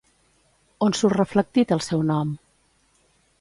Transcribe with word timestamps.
On 0.85 0.95
surt 0.99 1.17
reflectit 1.17 1.75
el 1.77 1.85
seu 1.89 2.03
nom? 2.13 2.33